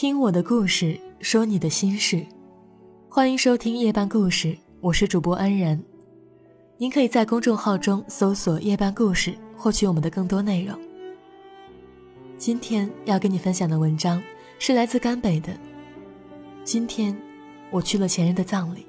[0.00, 2.24] 听我的故事，说你的心事，
[3.06, 5.78] 欢迎收听夜半故事，我是主播安然。
[6.78, 10.74] 您可以在公众号中搜索“夜半故事”，获取我们的更多内容。
[12.38, 14.22] 今天要跟你分享的文章
[14.58, 15.52] 是来自甘北的。
[16.64, 17.14] 今天，
[17.70, 18.86] 我去了前任的葬礼。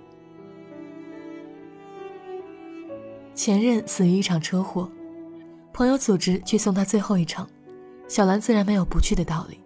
[3.36, 4.90] 前任死于一场车祸，
[5.74, 7.46] 朋友组织去送他最后一程，
[8.08, 9.58] 小兰自然没有不去的道理。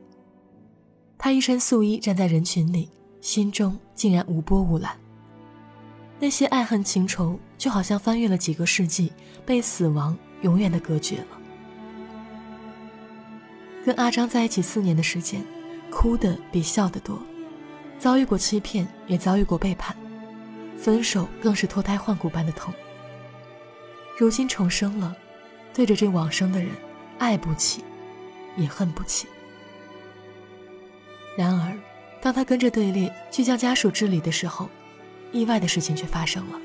[1.17, 2.89] 他一身素衣站在人群里，
[3.21, 4.95] 心中竟然无波无澜。
[6.19, 9.11] 那些爱恨情仇就好像翻越了几个世纪，
[9.45, 11.27] 被死亡永远的隔绝了。
[13.83, 15.43] 跟阿张在一起四年的时间，
[15.91, 17.19] 哭的比笑的多，
[17.99, 19.95] 遭遇过欺骗，也遭遇过背叛，
[20.77, 22.73] 分手更是脱胎换骨般的痛。
[24.17, 25.15] 如今重生了，
[25.73, 26.69] 对着这往生的人，
[27.19, 27.83] 爱不起，
[28.55, 29.27] 也恨不起。
[31.37, 31.77] 然而，
[32.21, 34.69] 当他跟着队列去将家属治理的时候，
[35.31, 36.59] 意外的事情却发生了。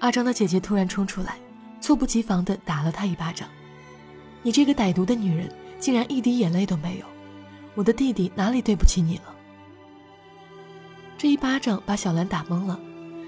[0.00, 1.36] 阿张的姐姐突然冲出来，
[1.80, 3.48] 猝不及防地打了他一巴掌
[4.42, 7.06] ：“你这个歹毒的女人，竟然一滴眼泪都没有！
[7.74, 9.34] 我的弟弟哪里对不起你了？”
[11.18, 12.78] 这一巴掌把小兰打懵了，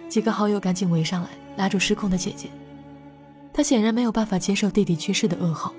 [0.08, 2.48] 几个好友赶紧围上来，拉住失控的姐姐。
[3.52, 5.74] 她显然没有办法接受弟弟去世的噩耗，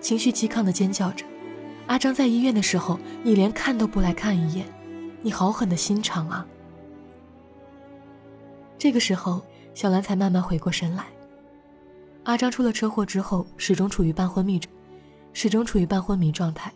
[0.00, 1.24] 情绪激亢地尖叫着
[1.86, 4.66] ：“阿张在医院的时候，你连看都不来看一眼，
[5.20, 6.46] 你好狠的心肠啊！”
[8.78, 9.44] 这个时候，
[9.74, 11.06] 小兰才慢慢回过神来。
[12.24, 14.60] 阿张出了车祸之后，始终处于半昏迷，
[15.32, 16.72] 始终处于半昏迷状态。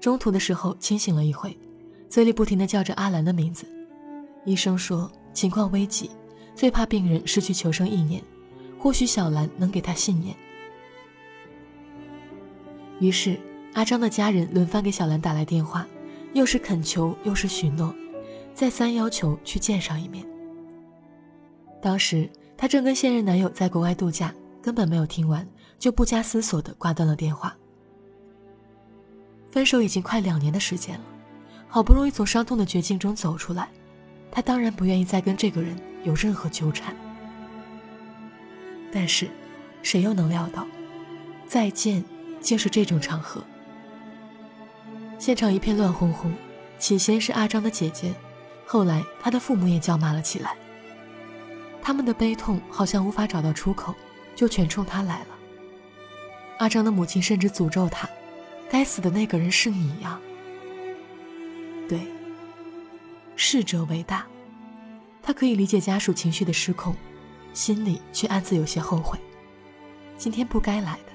[0.00, 1.56] 中途的时候清醒了一回，
[2.08, 3.66] 嘴里不停的叫着阿兰的名字。
[4.44, 6.10] 医生说情况危急，
[6.54, 8.22] 最怕病人失去求生意念。
[8.78, 10.36] 或许小兰能给他信念。
[13.00, 13.36] 于是，
[13.74, 15.86] 阿张的家人轮番给小兰打来电话，
[16.32, 17.94] 又是恳求，又是许诺，
[18.54, 20.26] 再三要求去见上一面。
[21.80, 25.46] 当时，她正跟现任男友在国外度假，根本没有听完，
[25.78, 27.56] 就不加思索地挂断了电话。
[29.50, 31.04] 分手已经快两年的时间了，
[31.68, 33.68] 好不容易从伤痛的绝境中走出来，
[34.30, 36.96] 她当然不愿意再跟这个人有任何纠缠。
[38.90, 39.28] 但是，
[39.82, 40.66] 谁又能料到，
[41.46, 42.02] 再见
[42.40, 43.44] 竟是这种场合？
[45.18, 46.32] 现场一片乱哄哄，
[46.78, 48.14] 起先是阿张的姐姐，
[48.64, 50.56] 后来他的父母也叫骂了起来。
[51.82, 53.94] 他们的悲痛好像无法找到出口，
[54.36, 55.28] 就全冲他来了。
[56.58, 58.08] 阿张的母亲甚至诅咒他
[58.70, 60.20] ：“该死的那个人是你呀！”
[61.88, 62.00] 对，
[63.34, 64.26] 逝者为大，
[65.22, 66.94] 他可以理解家属情绪的失控。
[67.54, 69.18] 心里却暗自有些后悔，
[70.16, 71.12] 今天不该来的，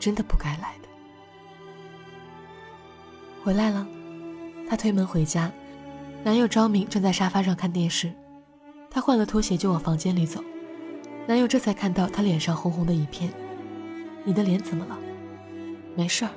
[0.00, 0.88] 真的不该来的。
[3.42, 3.86] 回来了，
[4.68, 5.50] 她推门回家，
[6.22, 8.12] 男友昭明正在沙发上看电视，
[8.90, 10.42] 她换了拖鞋就往房间里走，
[11.26, 13.32] 男友这才看到她脸上红红的一片，
[14.24, 14.98] 你的脸怎么了？
[15.96, 16.30] 没事儿，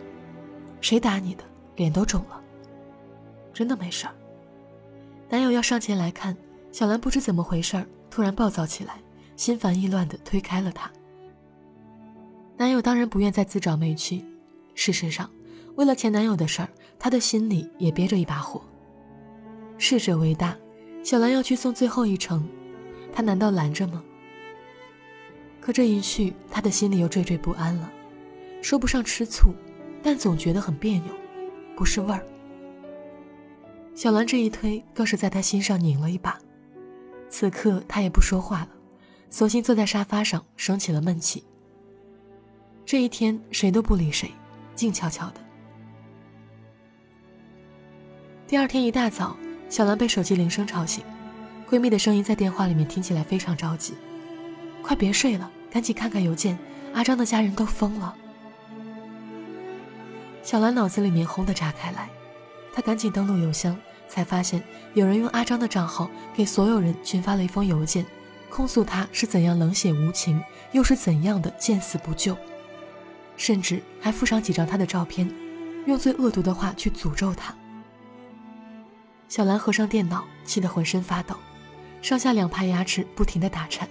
[0.81, 1.43] 谁打你的？
[1.75, 2.39] 脸都肿了。
[3.53, 4.13] 真的没事儿。
[5.29, 6.35] 男友要上前来看，
[6.71, 8.95] 小兰不知怎么回事儿，突然暴躁起来。
[9.35, 10.91] 心烦意乱地推开了他。
[12.55, 14.23] 男友当然不愿再自找没趣，
[14.75, 15.27] 事实上，
[15.75, 16.69] 为了前男友的事儿，
[17.03, 18.61] 他的心里也憋着一把火。
[19.77, 20.57] 逝者为大，
[21.03, 22.47] 小兰要去送最后一程，
[23.11, 24.01] 他难道拦着吗？
[25.59, 27.91] 可这一去，他的心里又惴惴不安了，
[28.61, 29.53] 说不上吃醋，
[30.01, 31.13] 但总觉得很别扭，
[31.75, 32.25] 不是味儿。
[33.93, 36.39] 小兰这一推，更是在他心上拧了一把。
[37.27, 38.69] 此刻，他也不说话了。
[39.29, 41.43] 索性坐在沙发上，生起了闷气。
[42.85, 44.31] 这一天，谁都不理谁，
[44.73, 45.42] 静悄悄的。
[48.53, 49.35] 第二天一大早，
[49.67, 51.03] 小兰被手机铃声吵醒，
[51.67, 53.95] 闺蜜的声音在电话里面听起来非常着急
[54.83, 56.55] ：“快别睡了，赶紧看看邮件，
[56.93, 58.15] 阿张的家人都疯了。”
[60.43, 62.07] 小兰脑子里面轰的炸开来，
[62.71, 63.75] 她赶紧登录邮箱，
[64.07, 64.61] 才发现
[64.93, 68.05] 有人用阿张的账号给所有人群发了一封邮件。
[68.51, 70.39] 控诉他是怎样冷血无情，
[70.73, 72.37] 又是怎样的见死不救，
[73.35, 75.27] 甚至还附上几张他的照片，
[75.87, 77.51] 用最恶毒的话去诅咒他。
[79.33, 81.35] 小兰合上电脑，气得浑身发抖，
[82.03, 83.89] 上下两排牙齿不停地打颤。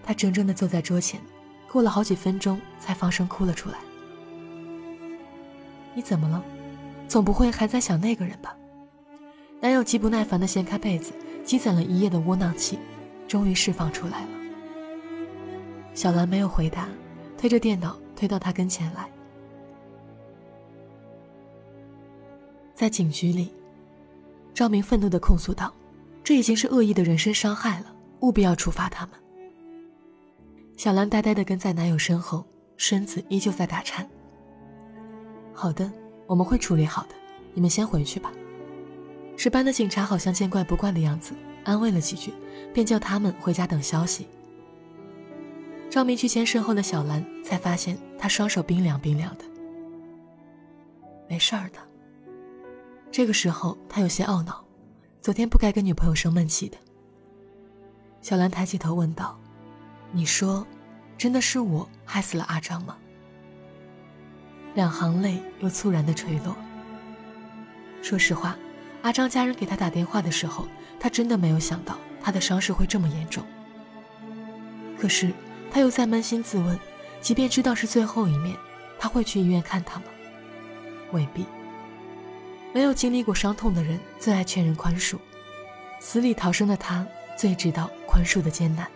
[0.00, 1.20] 她怔怔地坐在桌前，
[1.68, 3.78] 过了好几分钟才放声哭了出来。
[5.92, 6.40] 你怎么了？
[7.08, 8.56] 总不会还在想那个人吧？
[9.60, 11.12] 男友极不耐烦地掀开被子，
[11.44, 12.78] 积攒了一夜的窝囊气。
[13.26, 14.28] 终于释放出来了。
[15.94, 16.88] 小兰没有回答，
[17.36, 19.10] 推着电脑推到他跟前来。
[22.72, 23.52] 在警局里，
[24.56, 25.70] 赵明愤怒地控诉道
[26.24, 29.14] ：“这已经是恶意的人身伤害了，务必要处罚他们。”
[30.78, 32.42] 小兰呆呆地跟在男友身后，
[32.78, 34.08] 身子依旧在打颤。
[35.52, 35.92] 好的，
[36.26, 37.10] 我们会处理好的，
[37.52, 38.32] 你们先回去吧。
[39.36, 42.32] 值班的警察好像见怪不怪的样子，安慰了几句，
[42.72, 44.26] 便叫他们回家等消息。
[45.90, 49.44] 赵明去牵身后的小兰，才发现她双手冰凉冰凉的。
[51.28, 51.78] 没事儿的。
[53.10, 54.64] 这个时候他有些懊恼，
[55.22, 56.76] 昨天不该跟女朋友生闷气的。
[58.20, 59.38] 小兰抬起头问道
[60.12, 60.66] ：“你说，
[61.16, 62.96] 真的是我害死了阿张吗？”
[64.74, 66.54] 两行泪又猝然的垂落。
[68.02, 68.56] 说实话，
[69.02, 70.68] 阿张家人给他打电话的时候，
[71.00, 73.42] 他真的没有想到他的伤势会这么严重。
[74.98, 75.32] 可是
[75.70, 76.78] 他又在扪心自问：
[77.20, 78.54] 即便知道是最后一面，
[78.98, 80.06] 他会去医院看他吗？
[81.12, 81.46] 未必。
[82.76, 85.16] 没有经历过伤痛的人最爱劝人宽恕，
[85.98, 88.86] 死里逃生的他最知道宽恕的艰难。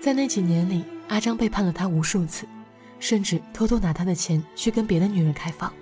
[0.00, 2.46] 在那几年里，阿张背叛了他无数次。
[3.00, 5.72] 甚至偷偷拿他的钱去跟别的女人开房。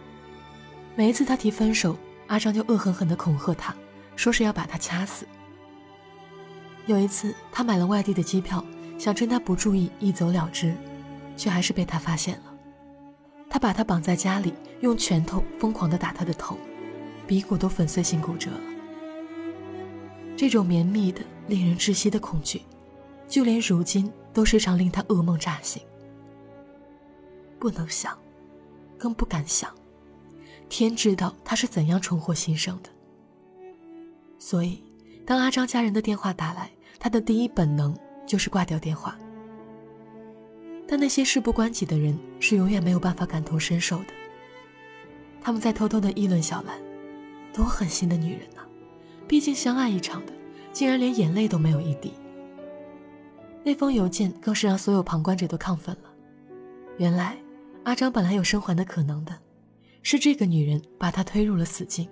[0.97, 1.95] 每一次他提分手，
[2.27, 3.75] 阿张就恶狠狠地恐吓他，
[4.17, 5.27] 说是要把他掐死。
[6.87, 8.65] 有一次，他买了外地的机票，
[8.99, 10.75] 想趁他不注意一走了之，
[11.37, 12.54] 却还是被他发现了。
[13.55, 16.59] 他把他绑在家里，用拳头疯狂地打他的头，
[17.25, 18.61] 鼻骨都粉碎性骨折了。
[20.37, 22.63] 这种绵密的、令人窒息的恐惧，
[23.29, 25.81] 就连如今都时常令他噩梦乍醒。
[27.61, 28.19] 不能想，
[28.99, 29.73] 更不敢想。
[30.69, 32.91] 天知道他是怎样重获新生的。
[34.37, 34.83] 所以，
[35.25, 37.97] 当阿张家人的电话打来，他的第一本能
[38.27, 39.17] 就是挂掉电话。
[40.87, 44.07] 但那些事不关己的人是永远没有办法感同身受的。
[45.41, 46.79] 他们在偷偷的议论小兰，
[47.53, 48.63] 多狠心的女人呐！
[49.27, 50.33] 毕竟相爱一场的，
[50.73, 52.13] 竟然连眼泪都没有一滴。
[53.63, 56.11] 那封邮件更是让所有旁观者都亢奋了。
[56.99, 57.37] 原来。
[57.85, 59.39] 阿张本来有生还的可能的，
[60.03, 62.09] 是这个女人把他推入了死境。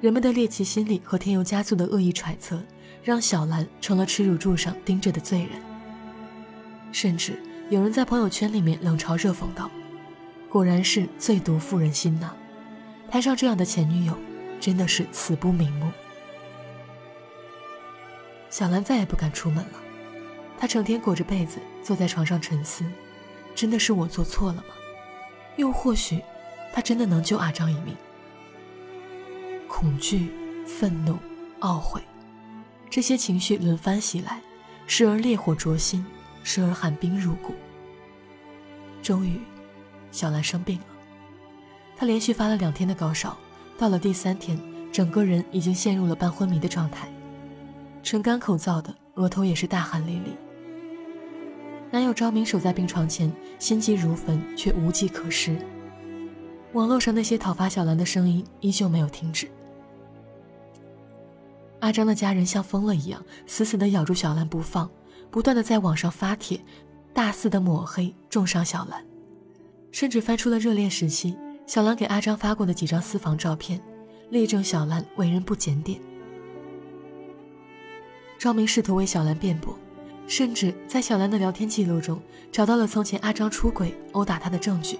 [0.00, 2.60] 人们的猎奇心理和添油加醋的恶意揣测，
[3.04, 5.69] 让小兰成了耻辱柱上钉着的罪人。
[6.92, 7.38] 甚至
[7.68, 9.70] 有人在朋友圈里面冷嘲热讽道
[10.48, 12.32] ：“果然是最毒妇人心呐！
[13.10, 14.16] 摊上这样的前女友，
[14.60, 15.90] 真的是死不瞑目。”
[18.50, 19.80] 小兰再也不敢出门了。
[20.58, 22.84] 她成天裹着被子坐在床上沉思，
[23.54, 24.74] 真的是我做错了吗？
[25.56, 26.22] 又或许，
[26.72, 27.96] 他真的能救阿张一命？
[29.68, 30.30] 恐惧、
[30.66, 31.18] 愤怒、
[31.60, 32.02] 懊悔，
[32.88, 34.40] 这些情绪轮番袭来，
[34.86, 36.04] 时而烈火灼心，
[36.42, 37.54] 时而寒冰入骨。
[39.02, 39.40] 终于，
[40.12, 40.84] 小兰生病了，
[41.96, 43.36] 她连续发了两天的高烧，
[43.78, 44.58] 到了第三天，
[44.92, 47.08] 整个人已经陷入了半昏迷的状态，
[48.02, 50.28] 唇干口燥的，额头也是大汗淋漓。
[51.90, 55.56] 男友昭明守在病床前，心急如焚，却无计可施。
[56.72, 59.50] 网络上那些讨伐小兰的声音依旧没有停止。
[61.80, 64.88] 阿张的家人像疯了一样，死死地咬住小兰不放，
[65.30, 66.60] 不断的在网上发帖，
[67.12, 69.04] 大肆的抹黑、重伤小兰，
[69.92, 71.36] 甚至翻出了热恋时期
[71.66, 73.80] 小兰给阿张发过的几张私房照片，
[74.30, 76.00] 力证小兰为人不检点。
[78.38, 79.76] 赵明试图为小兰辩驳。
[80.26, 82.22] 甚至在小兰的聊天记录中
[82.52, 84.96] 找到了从前阿张出轨殴打她的证据，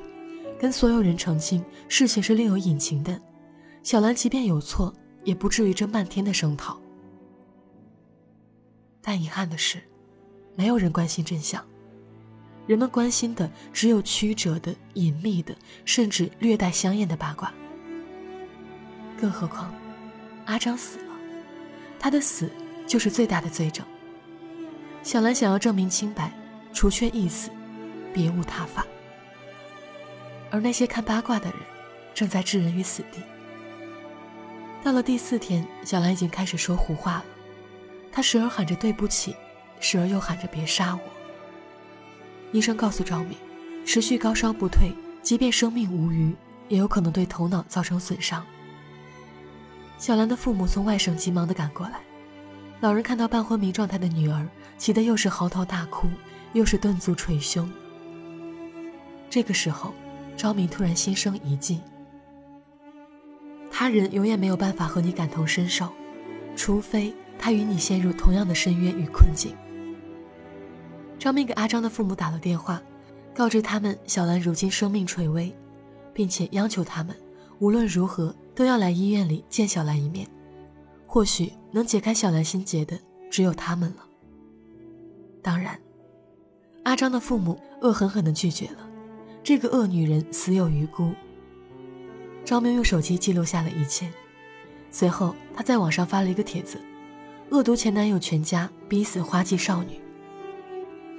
[0.59, 3.17] 跟所有人澄清事情是另有隐情的。
[3.85, 6.81] 小兰即便有错，也不至于这漫天的声讨。
[9.01, 9.81] 但遗憾的是，
[10.57, 11.65] 没有人关心真相，
[12.67, 15.55] 人们关心的只有曲折的、隐秘的，
[15.85, 17.53] 甚至略带香艳的八卦。
[19.19, 19.75] 更何况，
[20.47, 21.15] 阿张死了，
[21.99, 22.51] 他的死
[22.87, 23.85] 就是最大的罪证。
[25.03, 26.33] 小兰想要证明清白，
[26.73, 27.51] 除却一死，
[28.13, 28.87] 别无他法。
[30.51, 31.59] 而那些看八卦的人，
[32.13, 33.21] 正在置人于死地。
[34.83, 37.25] 到了第四天，小兰已经开始说胡话了。
[38.11, 39.37] 她时而喊着对不起，
[39.81, 41.03] 时而又喊着别杀我。
[42.53, 43.37] 医生告诉赵敏，
[43.85, 46.35] 持续高烧不退，即便生命无虞，
[46.69, 48.45] 也有可能对头脑造成损伤。
[49.99, 52.01] 小兰的父母从外省急忙地赶过来。
[52.81, 56.09] 老人看到半昏迷状态的女儿，急得又是嚎啕大哭，
[56.55, 57.71] 又是顿足捶胸。
[59.29, 59.95] 这个时候，
[60.37, 61.81] 昭明突然心生一计：
[63.71, 65.93] 他人永远没有办法和你感同身受，
[66.57, 69.55] 除非他与你陷入同样的深渊与困境。
[71.21, 72.83] 张明给阿张的父母打了电话，
[73.35, 75.55] 告知他们小兰如今生命垂危，
[76.15, 77.15] 并且央求他们
[77.59, 80.27] 无论如何都要来医院里见小兰一面。
[81.07, 82.99] 或许能解开小兰心结的
[83.31, 84.07] 只有他们了。
[85.43, 85.79] 当然，
[86.85, 88.89] 阿张的父母恶狠狠地拒绝了，
[89.45, 91.13] 这个恶女人死有余辜。
[92.47, 94.11] 张明用手机记录下了一切，
[94.91, 96.79] 随后他在网上发了一个帖子，
[97.51, 100.00] 恶毒前男友全家逼死花季少女。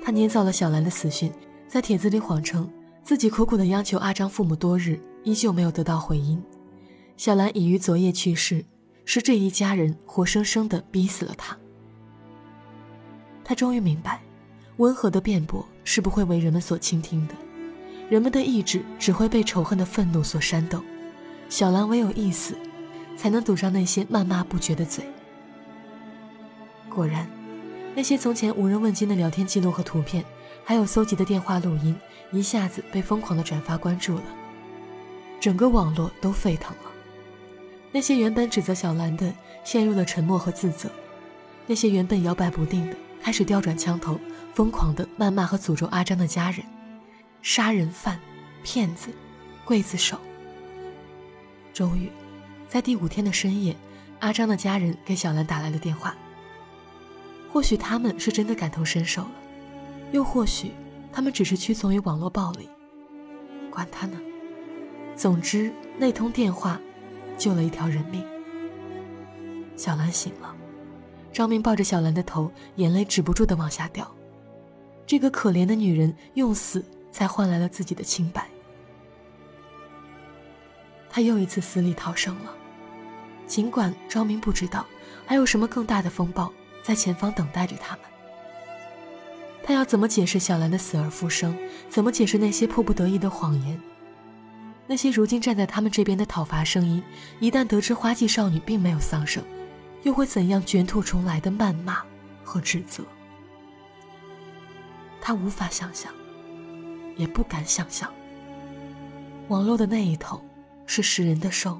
[0.03, 1.31] 他捏造了小兰的死讯，
[1.67, 2.69] 在帖子里谎称
[3.03, 6.41] 自己苦苦的央求阿张父母多日，依旧没有得到回音。
[7.17, 8.65] 小兰已于昨夜去世，
[9.05, 11.55] 是这一家人活生生的逼死了他。
[13.43, 14.21] 他终于明白，
[14.77, 17.35] 温和的辩驳是不会为人们所倾听的，
[18.09, 20.83] 人们的意志只会被仇恨的愤怒所煽动。
[21.47, 22.55] 小兰唯有一死，
[23.15, 25.05] 才能堵上那些谩骂不绝的嘴。
[26.89, 27.29] 果然，
[27.93, 30.23] 那些从前无人问津的聊天记录和图片，
[30.63, 31.95] 还有搜集的电话录音，
[32.31, 34.23] 一下子被疯狂的转发关注了，
[35.39, 36.91] 整个网络都沸腾了。
[37.91, 39.33] 那些原本指责小兰的，
[39.65, 40.87] 陷入了沉默和自责；
[41.67, 44.17] 那些原本摇摆不定的，开始调转枪头，
[44.53, 46.63] 疯狂的谩骂和诅咒阿张的家人：
[47.41, 48.17] 杀人犯、
[48.63, 49.09] 骗子、
[49.67, 50.17] 刽子手。
[51.73, 52.09] 终于，
[52.69, 53.75] 在第五天的深夜，
[54.19, 56.15] 阿张的家人给小兰打来了电话。
[57.51, 59.31] 或许他们是真的感同身受了，
[60.11, 60.71] 又或许
[61.11, 62.69] 他们只是屈从于网络暴力。
[63.69, 64.19] 管他呢，
[65.15, 66.79] 总之那通电话
[67.37, 68.25] 救了一条人命。
[69.75, 70.55] 小兰醒了，
[71.33, 74.09] 张明抱着小兰的头，眼泪止不住的往下掉。
[75.05, 78.47] 这个可怜的女人用死才换来了自己的清白。
[81.09, 82.53] 他又一次死里逃生了，
[83.45, 84.85] 尽管张明不知道
[85.25, 86.51] 还有什么更大的风暴
[86.83, 88.05] 在前方等待着他们。
[89.63, 91.57] 他要怎么解释小兰的死而复生？
[91.89, 93.79] 怎么解释那些迫不得已的谎言？
[94.87, 97.03] 那些如今站在他们这边的讨伐声音，
[97.39, 99.43] 一旦得知花季少女并没有丧生，
[100.03, 102.01] 又会怎样卷土重来的谩骂
[102.43, 103.03] 和指责？
[105.21, 106.11] 他无法想象，
[107.15, 108.11] 也不敢想象。
[109.47, 110.41] 网络的那一头。
[110.87, 111.79] 是食人的手，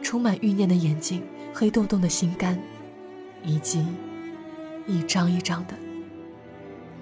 [0.00, 1.22] 充满欲念的眼睛，
[1.52, 2.58] 黑洞洞的心肝，
[3.42, 3.84] 以及
[4.86, 5.74] 一张一张的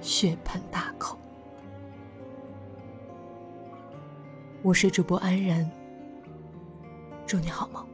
[0.00, 1.18] 血盆大口。
[4.62, 5.70] 我是主播安然，
[7.26, 7.86] 祝你好梦。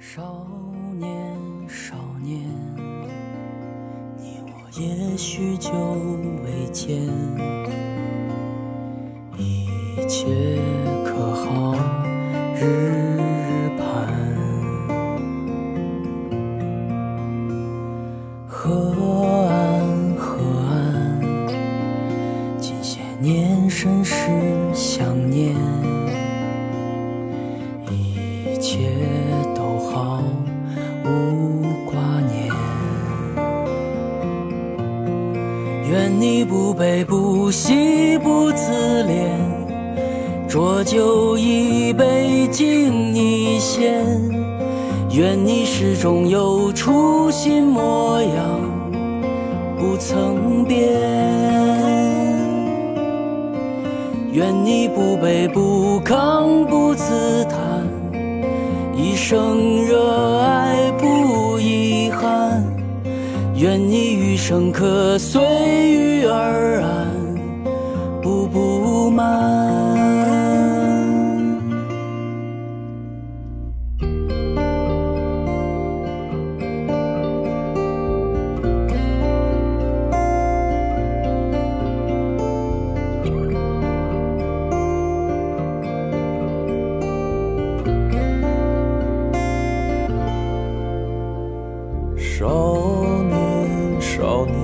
[0.00, 0.44] 少
[0.98, 2.40] 年，少年，
[4.18, 5.70] 你我也许久
[6.42, 7.00] 未见。
[9.38, 9.68] 一
[10.08, 10.26] 切
[29.94, 30.18] 毫，
[31.04, 31.94] 无挂
[32.26, 32.52] 念。
[35.88, 39.28] 愿你不悲不喜不自怜。
[40.48, 44.04] 浊酒一杯敬你先，
[45.12, 48.60] 愿你始终有初心模样，
[49.78, 50.90] 不曾变。
[54.32, 57.43] 愿你不卑不亢不自，
[59.26, 62.62] 生热爱不遗憾。
[63.54, 67.08] 愿你余生可随遇而安，
[68.20, 69.63] 步步满。
[92.16, 94.54] 少年，少年，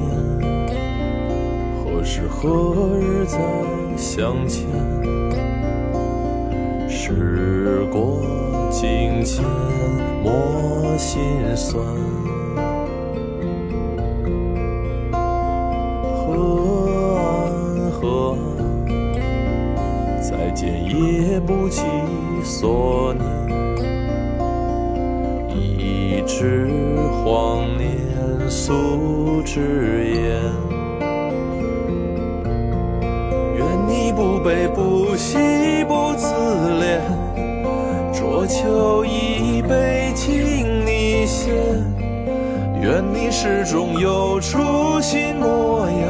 [1.76, 3.38] 何时何日再
[3.96, 4.66] 相见？
[6.88, 8.22] 时过
[8.70, 9.44] 境迁，
[10.22, 11.20] 莫心
[11.56, 11.84] 酸。
[16.14, 18.36] 河岸，河
[18.86, 21.82] 岸，再见也不及
[22.44, 23.39] 所念。
[26.30, 26.68] 一纸
[27.24, 30.40] 黄念，素纸烟。
[34.12, 35.38] 不悲不喜
[35.84, 36.26] 不自
[36.80, 37.00] 怜，
[38.12, 41.54] 浊酒一杯敬你先。
[42.82, 46.06] 愿你始终有初心模样，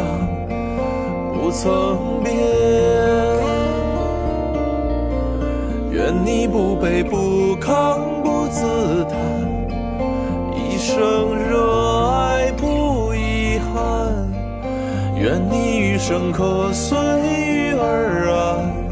[1.34, 2.34] 不曾变。
[5.92, 9.04] 愿你不卑不亢不自，
[11.00, 14.30] 生热爱不遗憾。
[15.16, 18.89] 愿你余生可随遇而安。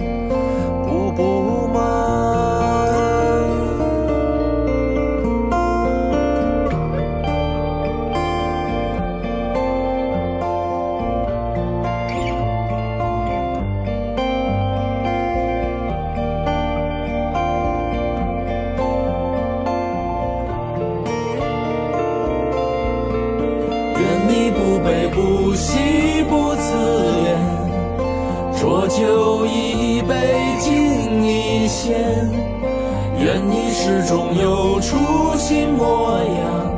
[31.87, 34.97] 愿你始终有初
[35.37, 36.73] 心模样，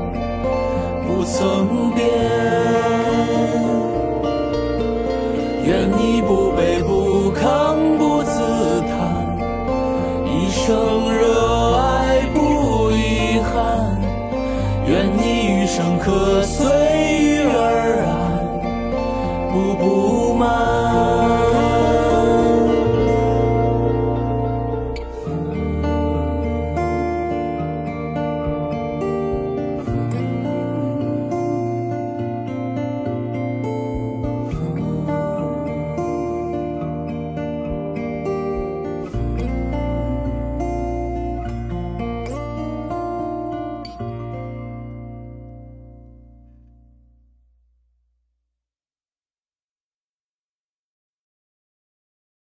[1.07, 2.07] 不曾变。
[5.65, 8.93] 愿你不卑不亢不自叹，
[10.27, 13.99] 一生热爱不遗憾。
[14.87, 16.43] 愿你余生可。